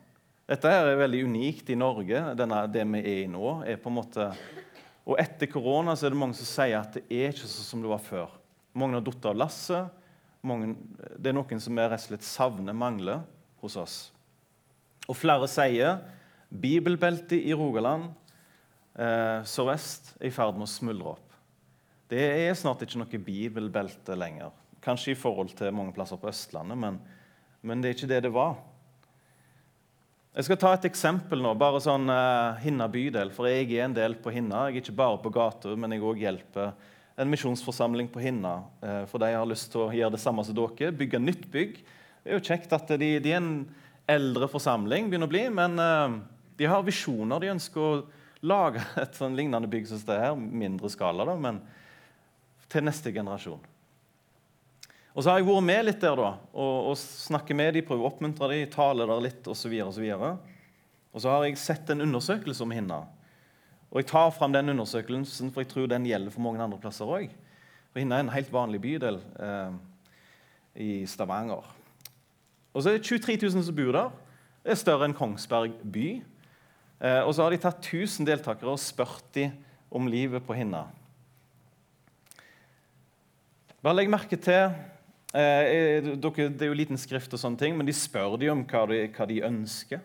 [0.45, 2.19] Dette her er veldig unikt i Norge.
[2.37, 4.27] Denne, det vi er i nå, er på en måte
[5.09, 7.81] Og etter korona så er det mange som sier at det er ikke sånn som
[7.81, 8.35] det var før.
[8.77, 9.97] Mange har falt av lasset.
[11.17, 13.25] Det er noen som rett og slett savner, mangler
[13.65, 13.97] hos oss.
[15.09, 16.03] Og flere sier
[16.53, 18.11] bibelbeltet i Rogaland
[18.93, 21.30] eh, sørvest er i ferd med å smuldre opp.
[22.11, 24.51] Det er snart ikke noe bibelbelte lenger.
[24.83, 26.97] Kanskje i forhold til mange plasser på Østlandet, men,
[27.63, 28.57] men det er ikke det det var.
[30.31, 33.31] Jeg skal ta et eksempel nå, bare sånn uh, Hinna bydel.
[33.35, 34.65] For jeg er en del på Hinna.
[34.67, 36.69] Jeg er ikke bare på gata, men jeg òg hjelper
[37.19, 38.53] en misjonsforsamling på Hinna.
[38.83, 41.81] Uh, for de har lyst til å gjøre det samme som dere, bygge nytt bygg.
[42.23, 43.53] Det er jo kjekt at de, de er en
[44.11, 46.19] eldre forsamling, begynner å bli, men uh,
[46.59, 47.39] de har visjoner.
[47.39, 47.99] De ønsker å
[48.43, 51.63] lage et sånn lignende bygg som det her, mindre skala, da, men
[52.71, 53.61] til neste generasjon.
[55.11, 58.05] Og så har jeg vært med litt der da, og, og snakker med dem, prøver
[58.05, 59.73] å oppmuntre dem, tale der litt osv.
[59.83, 60.29] Og, så videre,
[61.11, 63.01] og, så har jeg sett en undersøkelse om Hinna.
[63.91, 67.11] Og Jeg tar fram den undersøkelsen, for jeg tror den gjelder for mange andre plasser
[67.11, 67.33] òg.
[67.97, 69.73] Hinna er en helt vanlig bydel eh,
[70.79, 71.65] i Stavanger.
[72.71, 74.13] Og så er det 23 000 som bor der.
[74.63, 76.07] Det er større enn Kongsberg by.
[77.03, 79.57] Eh, og så har de tatt 1000 deltakere og spurt dem
[79.91, 80.85] om livet på Hinna.
[83.81, 84.71] Bare legg merke til
[85.33, 88.87] eh, Det er jo liten skrift, og sånne ting, men de spør de om hva
[88.89, 90.01] de, de ønsker.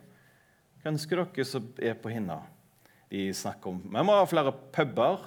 [0.82, 2.40] Hva ønsker dere som er på Hinna?
[3.08, 3.80] de snakker om.
[3.82, 5.26] Vi må ha flere puber,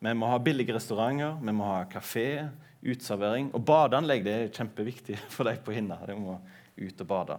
[0.00, 2.48] vi må ha billige restauranter, vi må ha kafé,
[2.80, 3.50] utservering.
[3.56, 6.00] Og badeanlegg det er kjempeviktig for deg på Hinna.
[6.06, 6.38] De må
[6.80, 7.38] ut og bade.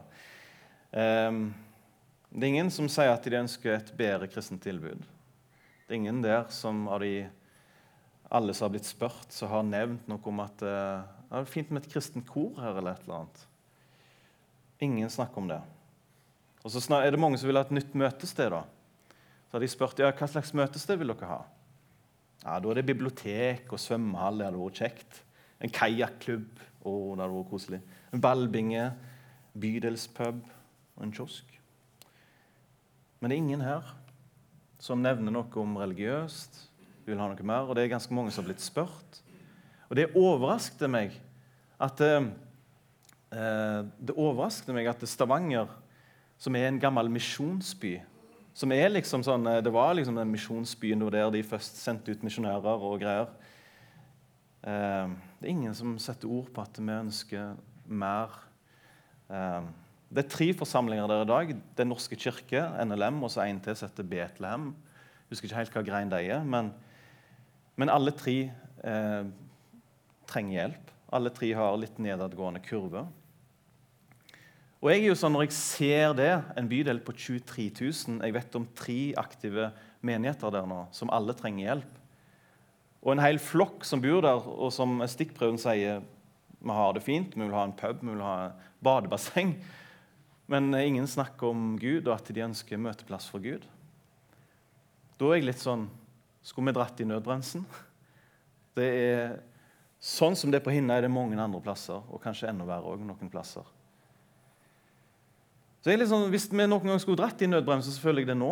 [0.92, 1.46] Um,
[2.32, 5.02] det er ingen som sier at de ønsker et bedre kristent tilbud.
[5.88, 7.26] Det er ingen der som av de
[8.32, 11.72] alle som har blitt spurt, som har nevnt noe om at uh, det er fint
[11.72, 12.78] med et kristent kor her.
[12.78, 13.42] eller et eller annet.
[14.88, 15.60] Ingen snakker om det.
[16.64, 18.52] Og så er det mange som vil ha et nytt møtested.
[18.54, 18.64] da.
[19.50, 21.42] Så har de spurt ja, hva slags møtested vil dere ha.
[22.44, 24.40] Ja, Da er det bibliotek og svømmehall.
[24.40, 25.22] Det hadde vært kjekt.
[25.62, 26.62] En kajakklubb.
[26.84, 27.82] Oh, det hadde vært koselig.
[28.12, 28.90] En ballbinge,
[29.54, 30.42] bydelspub
[30.96, 31.60] og en kiosk.
[33.20, 33.96] Men det er ingen her
[34.82, 36.71] som nevner noe om religiøst.
[37.06, 39.22] Vi vil ha noe mer, og det er ganske mange som har blitt spurt.
[39.90, 41.18] Og det overrasket meg
[41.82, 42.30] at eh,
[43.32, 45.72] det overrasket meg at Stavanger,
[46.42, 48.00] som er en gammel misjonsby
[48.54, 52.24] som er liksom sånn, eh, Det var liksom den misjonsbyen der de først sendte ut
[52.24, 53.30] misjonærer og greier.
[54.64, 55.08] Eh,
[55.40, 57.56] det er ingen som setter ord på at vi ønsker
[57.88, 58.30] mer.
[59.30, 59.62] Eh,
[60.12, 61.56] det er tre forsamlinger der i dag.
[61.78, 64.76] Den norske kirke, NLM, og så en til som heter Betlehem.
[65.30, 66.74] Jeg husker ikke helt hva grein de er, men,
[67.82, 68.36] men alle tre
[68.86, 69.24] eh,
[70.30, 70.92] trenger hjelp.
[71.18, 73.08] Alle tre har litt nedadgående kurve.
[74.82, 77.68] Og jeg er jo sånn, Når jeg ser det, en bydel på 23
[78.18, 82.00] 000 Jeg vet om tre aktive menigheter der nå som alle trenger hjelp.
[83.02, 86.04] Og en hel flokk som bor der, og som stikkprøven sier
[86.62, 88.52] vi har det fint, vi vil ha en pub, vi vil ha
[88.86, 89.56] badebasseng.
[90.46, 93.66] Men ingen snakker om Gud og at de ønsker møteplass for Gud.
[95.18, 95.88] Da er jeg litt sånn
[96.42, 97.66] Skulle vi dratt i nødbremsen?
[98.78, 99.40] Det er
[100.02, 102.90] Sånn som det er på Hinna, er det mange andre plasser, og kanskje enda verre
[102.90, 103.68] også, noen plasser.
[105.86, 108.50] Så sånn, Hvis vi noen gang skulle dratt i nødbremsen, så føler jeg det nå.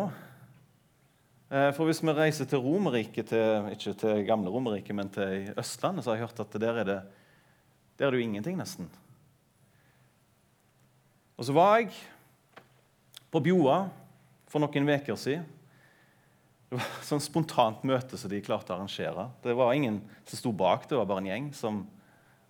[1.50, 6.06] Eh, for hvis vi reiser til Romerike, til, ikke til gamle Romerike, men til Østlandet,
[6.06, 7.00] så har jeg hørt at der er det,
[7.98, 8.86] der er det jo ingenting, nesten.
[11.34, 11.90] Og så var jeg
[13.30, 13.88] på Bjoa
[14.46, 15.46] for noen uker siden.
[16.70, 19.24] Det var et sånn spontant møte som de klarte å arrangere.
[19.42, 21.80] Det var ingen som sto bak, det var bare en gjeng som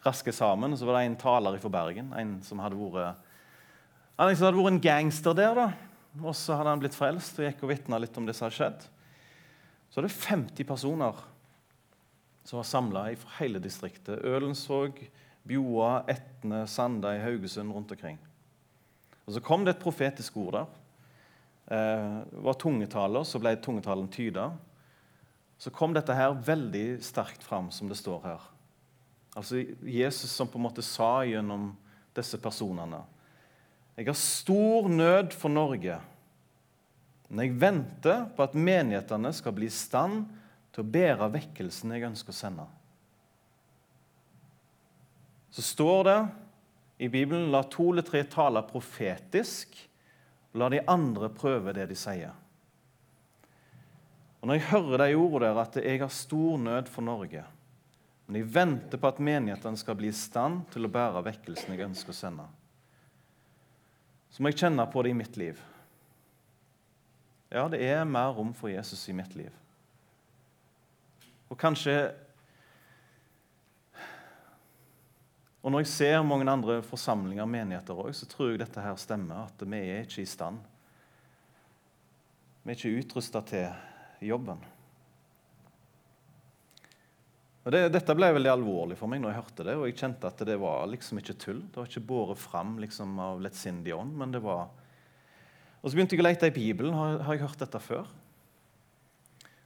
[0.04, 0.74] rasket sammen.
[0.74, 3.16] Og så var det en taler fra Bergen, en som hadde vært,
[4.20, 5.56] han hadde vært en gangster der.
[5.56, 5.70] da.
[6.20, 8.58] Og så hadde han blitt frelst og gikk og vitna litt om det som hadde
[8.58, 8.84] skjedd.
[9.88, 11.24] Så var det 50 personer
[12.44, 14.20] som var samla fra hele distriktet.
[14.20, 15.00] Ølensvåg,
[15.48, 18.20] Bjoa, Etne, Sandøy, Haugesund rundt omkring.
[19.24, 20.79] Og Så kom det et profetisk ord der.
[21.70, 24.50] Eh, det var tungetaler, så ble tungetalen tyda.
[25.60, 28.46] Så kom dette her veldig sterkt fram, som det står her.
[29.38, 31.68] Altså Jesus som på en måte sa gjennom
[32.16, 33.04] disse personene
[33.94, 36.00] Jeg har stor nød for Norge,
[37.28, 40.24] men jeg venter på at menighetene skal bli i stand
[40.74, 42.64] til å bære vekkelsen jeg ønsker å sende.
[45.54, 46.18] Så står det
[47.06, 49.76] i Bibelen la to eller tre tale profetisk.
[50.58, 52.34] La de andre prøve det de sier.
[54.40, 57.44] Og Når jeg hører de ordene der, at jeg har stor nød for Norge,
[58.26, 61.84] men jeg venter på at menighetene skal bli i stand til å bære vekkelsen jeg
[61.88, 62.46] ønsker å sende,
[64.30, 65.60] så må jeg kjenne på det i mitt liv.
[67.50, 69.50] Ja, det er mer rom for Jesus i mitt liv.
[71.50, 72.12] Og kanskje
[75.60, 78.96] Og Når jeg ser mange andre forsamlinger og menigheter også, så tror jeg dette her
[78.96, 79.48] stemmer.
[79.50, 80.60] At vi er ikke i stand.
[82.64, 83.66] Vi er ikke utrusta til
[84.24, 84.62] jobben.
[87.60, 90.28] Og det, Dette ble veldig alvorlig for meg når jeg hørte det, og jeg kjente
[90.30, 91.60] at det var liksom ikke tull.
[91.68, 94.70] Det var ikke båret fram liksom, av lettsindig ånd, men det var
[95.80, 96.92] Og Så begynte jeg å lete i Bibelen.
[96.92, 98.08] Har, har jeg hørt dette før?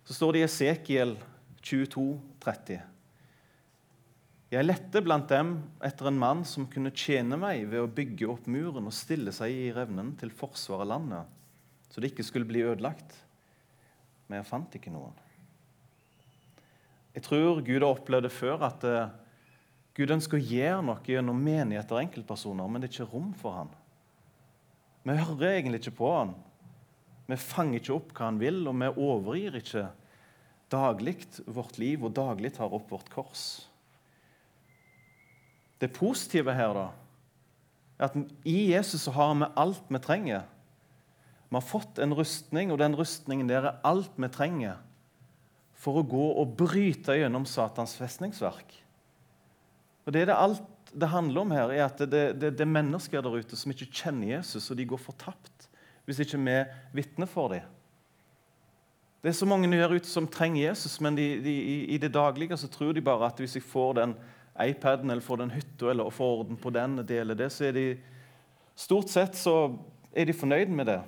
[0.07, 1.17] Så står det i Esekiel
[1.59, 2.05] 22,
[2.45, 2.77] 30.
[4.55, 8.45] Jeg lette blant dem etter en mann som kunne tjene meg ved å bygge opp
[8.47, 11.33] muren og stille seg i revnen til forsvar av landet,
[11.91, 13.17] så det ikke skulle bli ødelagt.
[14.29, 15.17] Men jeg fant ikke noen.
[17.17, 19.11] Jeg tror Gud har opplevd det før, at uh,
[19.95, 23.59] Gud ønsker å gjøre noe gjennom menigheter og enkeltpersoner, men det er ikke rom for
[23.59, 23.77] han.
[25.05, 26.35] Vi hører egentlig ikke på han.
[27.27, 29.87] Vi fanger ikke opp hva han vil, og vi overgir ikke
[30.71, 33.47] daglig vårt liv og daglig tar opp vårt kors.
[35.85, 36.87] Det positive her da,
[37.99, 38.17] er at
[38.49, 40.47] i Jesus så har vi alt vi trenger.
[41.51, 44.81] Vi har fått en rustning, og den rustningen der er alt vi trenger
[45.85, 48.73] for å gå og bryte gjennom Satans festningsverk.
[50.07, 52.71] Og Det er det alt det handler om her, er at det, det, det er
[52.71, 55.69] mennesker der ute som ikke kjenner Jesus, og de går fortapt
[56.05, 56.57] hvis ikke vi
[57.01, 57.65] vitner for dem.
[59.25, 61.55] Det er så mange der ute som trenger Jesus, men de, de,
[61.89, 64.13] i, det daglige så tror de bare at hvis jeg får den
[64.61, 67.87] iPaden eller får den hytta eller får orden på den, deler det, så er de
[68.79, 69.75] stort sett så
[70.15, 71.01] er de fornøyd med det.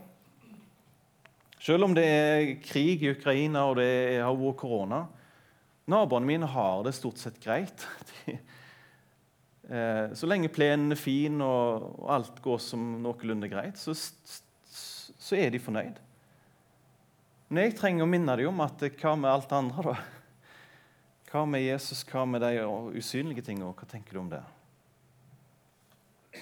[1.62, 5.04] Selv om det er krig i Ukraina og det har vært korona,
[5.86, 7.86] Naboene mine har det stort sett greit.
[9.66, 15.34] Eh, så lenge plenen er fin og, og alt går som noenlunde greit, så, så,
[15.34, 15.96] er de fornøyd.
[17.50, 20.15] Men jeg trenger å minne dem om at hva med alt det andre, da?
[21.36, 22.62] Hva med Jesus, hva med de
[22.96, 23.68] usynlige tingene?
[23.76, 24.38] Hva tenker du om det?
[26.32, 26.40] Vi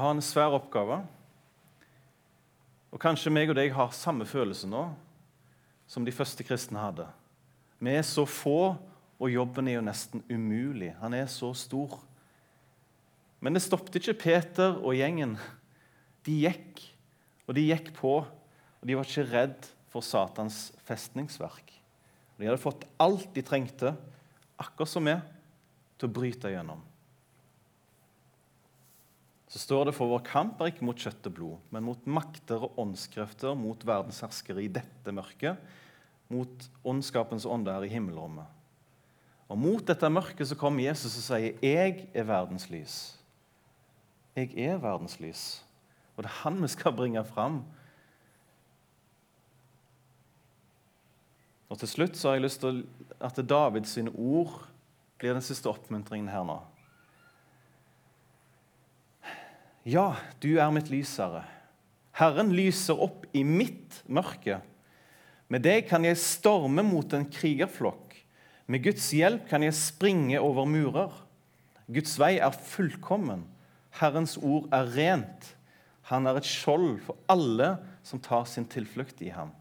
[0.00, 1.02] har en svær oppgave.
[2.88, 4.86] Og kanskje meg og deg har samme følelse nå
[5.84, 7.04] som de første kristne hadde.
[7.84, 8.80] Vi er så få,
[9.20, 10.94] og jobben er jo nesten umulig.
[11.02, 12.00] Han er så stor.
[13.44, 15.36] Men det stoppet ikke Peter og gjengen.
[16.24, 16.80] De gikk,
[17.44, 18.22] og de gikk på.
[18.24, 21.76] Og de var ikke redd for Satans festningsverk.
[22.36, 23.94] De hadde fått alt de trengte,
[24.60, 25.14] akkurat som vi,
[25.96, 26.82] til å bryte gjennom.
[29.48, 32.66] Så står det for vår kamp er ikke mot kjøtt og blod, men mot makter
[32.66, 35.60] og åndskrefter, mot verdens herskere i dette mørket,
[36.28, 38.52] mot ondskapens her i himmelrommet.
[39.46, 43.14] Og Mot dette mørket så kommer Jesus og sier, 'Jeg er verdens lys'.
[44.36, 45.64] Jeg er verdens lys.
[46.16, 47.64] Og det er han vi skal bringe fram.
[51.70, 52.84] Og Til slutt så har jeg lyst til
[53.20, 54.60] at Davids ord
[55.18, 56.60] blir den siste oppmuntringen her nå.
[59.86, 61.44] Ja, du er mitt lys, Herre.
[62.16, 64.60] Herren lyser opp i mitt mørke.
[65.52, 68.16] Med deg kan jeg storme mot en krigerflokk.
[68.66, 71.12] Med Guds hjelp kan jeg springe over murer.
[71.86, 73.44] Guds vei er fullkommen.
[74.00, 75.52] Herrens ord er rent.
[76.10, 77.76] Han er et skjold for alle
[78.06, 79.52] som tar sin tilflukt i ham.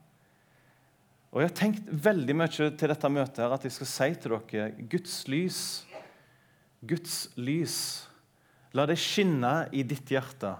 [1.36, 2.48] Og Jeg har tenkt veldig mye
[2.80, 5.58] til dette møtet her, at jeg skal si til dere Guds lys.
[6.80, 7.76] Guds lys.
[8.72, 10.54] La det skinne i ditt hjerte.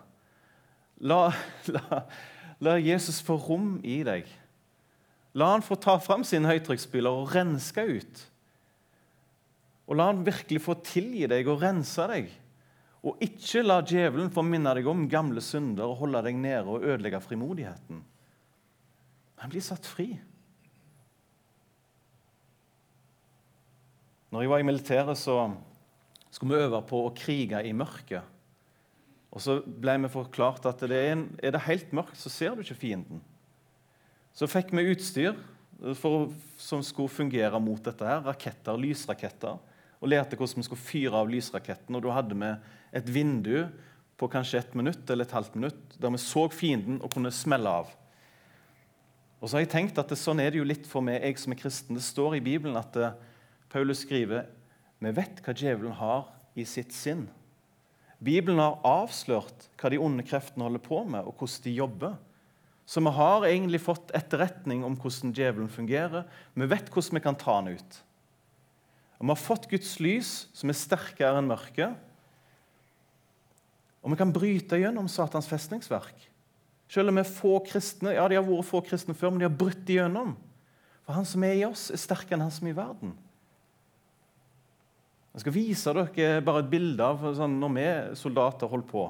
[1.00, 1.30] La,
[1.76, 2.02] la,
[2.60, 4.28] la Jesus få rom i deg.
[5.40, 8.28] La han få ta fram sine høytrykksspyler og renske ut.
[9.88, 12.30] Og la han virkelig få tilgi deg og rense deg.
[13.06, 16.84] Og ikke la djevelen få minne deg om gamle synder og holde deg nede og
[16.84, 18.06] ødelegge frimodigheten.
[19.40, 20.12] Men bli satt fri.
[24.36, 25.36] Når jeg var i militæret, så
[26.28, 28.26] skulle vi øve på å krige i mørket.
[29.32, 32.52] Og så ble vi forklart at det er, en, er det helt mørkt, så ser
[32.52, 33.22] du ikke fienden.
[34.36, 35.38] Så fikk vi utstyr
[35.96, 38.04] for, som skulle fungere mot dette.
[38.04, 39.56] her, Raketter, lysraketter.
[40.02, 41.96] Og lærte hvordan vi skulle fyre av lysraketten.
[41.96, 42.50] Og da hadde vi
[43.00, 43.70] et vindu
[44.20, 47.72] på kanskje et minutt eller et halvt minutt der vi så fienden og kunne smelle
[47.72, 47.88] av.
[49.40, 51.40] Og så har jeg tenkt at det, Sånn er det jo litt for meg, jeg
[51.40, 51.96] som er kristen.
[51.96, 53.32] Det står i Bibelen at det, eh,
[53.76, 54.46] Paulus skriver
[55.04, 57.26] vi vet hva djevelen har i sitt sinn.
[58.24, 62.14] Bibelen har avslørt hva de onde kreftene holder på med, og hvordan de jobber.
[62.88, 66.24] Så vi har egentlig fått etterretning om hvordan djevelen fungerer.
[66.56, 68.00] Vi vet hvordan vi kan ta han ut.
[69.20, 72.00] Og Vi har fått Guds lys, som er sterkere enn mørket.
[74.06, 76.16] Og vi kan bryte gjennom Satans festningsverk.
[76.88, 79.50] Selv om vi er få kristne, ja, de har vært få kristne før, men de
[79.50, 80.36] har brutt igjennom.
[81.04, 83.16] For han som er i oss, er sterkere enn han som er i verden.
[85.36, 89.02] Jeg skal vise dere bare et bilde av sånn, når vi soldater holder på.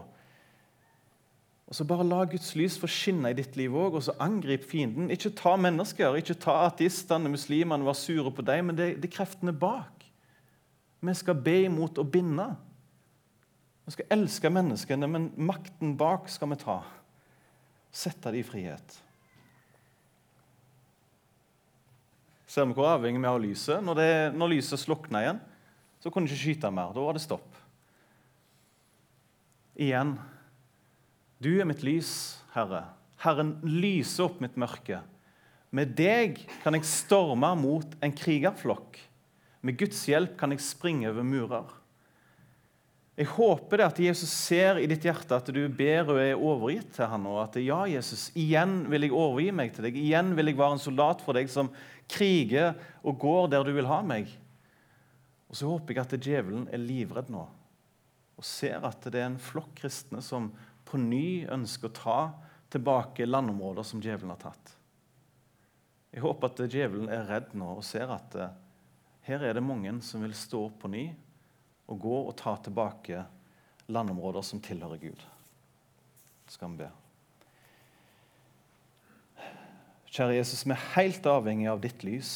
[1.65, 4.65] Og så Bare la Guds lys få skinne i ditt liv òg, og så angrip
[4.69, 5.11] fienden.
[5.13, 9.15] Ikke ta mennesker, ikke ta ateistene, muslimene, var sure på dem, men det, det er
[9.19, 10.05] kreftene bak.
[11.05, 12.47] Vi skal be imot å binde.
[13.85, 16.79] Vi skal elske menneskene, men makten bak skal vi ta.
[17.93, 19.01] Sette dem i frihet.
[22.49, 23.85] Ser vi hvor avhengig vi er av lyset?
[23.85, 25.45] Når, det, når lyset slukner igjen,
[26.05, 26.91] så kunne de ikke skyte mer.
[26.93, 27.47] Da var det stopp.
[29.73, 30.13] Igjen
[31.41, 32.83] du er mitt lys, Herre.
[33.25, 35.01] Herren lyser opp mitt mørke.
[35.75, 39.01] Med deg kan jeg storme mot en krigerflokk.
[39.65, 41.73] Med Guds hjelp kan jeg springe over murer.
[43.17, 46.93] Jeg håper det at Jesus ser i ditt hjerte at du ber og er overgitt
[46.99, 49.97] til ham, og at ja, Jesus, igjen vil jeg overgi meg til deg.
[49.97, 51.73] Igjen vil jeg være en soldat for deg som
[52.11, 54.29] kriger og går der du vil ha meg.
[55.49, 57.45] Og så håper jeg at djevelen er livredd nå
[58.35, 60.49] og ser at det er en flokk kristne som
[60.85, 62.17] på ny ønsker å ta
[62.73, 64.73] tilbake landområder som djevelen har tatt.
[66.11, 68.51] Jeg håper at djevelen er redd nå og ser at uh,
[69.27, 71.05] her er det mange som vil stå på ny
[71.91, 73.23] og gå og ta tilbake
[73.91, 75.23] landområder som tilhører Gud.
[76.51, 76.91] Skal vi be.
[80.15, 82.31] Kjære Jesus, vi er helt avhengig av ditt lys.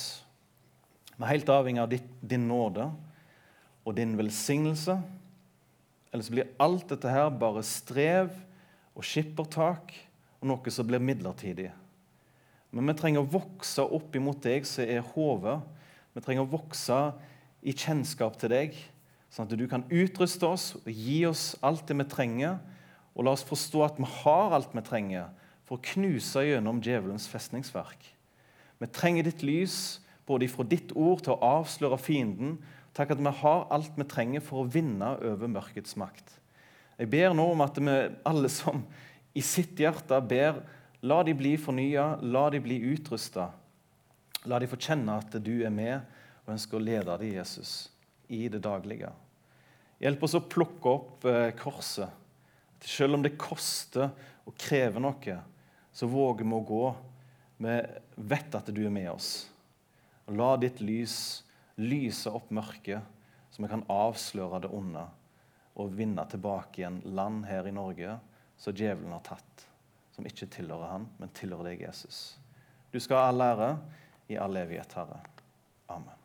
[1.19, 1.91] Vi er helt avhengig av
[2.31, 2.85] din nåde
[3.83, 4.95] og din velsignelse.
[6.13, 8.31] Ellers blir alt dette her bare strev
[8.95, 9.91] og skippertak
[10.39, 11.67] og noe som blir midlertidig.
[12.71, 15.57] Men vi trenger å vokse opp imot deg som er hodet.
[16.15, 16.99] Vi trenger å vokse
[17.59, 18.77] i kjennskap til deg,
[19.27, 22.61] sånn at du kan utruste oss og gi oss alt det vi trenger.
[23.17, 25.33] Og la oss forstå at vi har alt vi trenger
[25.67, 28.07] for å knuse gjennom djevelens festningsverk.
[28.79, 29.99] Vi trenger ditt lys,
[30.29, 32.59] både ifra ditt ord til å avsløre fienden.
[32.93, 36.35] Takk at vi har alt vi trenger for å vinne over mørkets makt.
[36.99, 37.95] Jeg ber nå om at vi
[38.27, 38.83] alle som
[39.33, 40.61] i sitt hjerte ber,
[41.01, 43.49] la de bli fornya, la de bli utrusta.
[44.49, 45.99] La de få kjenne at du er med
[46.45, 47.89] og ønsker å lede dem, Jesus,
[48.27, 49.11] i det daglige.
[49.99, 52.09] Hjelp oss å plukke opp eh, korset.
[52.79, 54.11] Selv om det koster
[54.47, 55.39] og krever noe,
[55.91, 56.83] så våger vi å gå.
[57.59, 57.79] Vi
[58.31, 59.48] vet at du er med oss.
[60.29, 61.15] La ditt lys
[61.79, 63.01] lyse opp mørket,
[63.49, 65.05] så vi kan avsløre det onde
[65.79, 68.17] og vinne tilbake igjen land her i Norge
[68.59, 69.65] som djevelen har tatt,
[70.11, 72.37] som ikke tilhører han, men tilhører deg, Jesus.
[72.91, 73.69] Du skal ha all ære
[74.29, 75.21] i all evighet, Herre.
[75.89, 76.18] Amen.